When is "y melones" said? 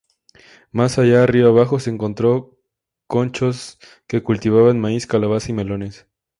5.51-6.07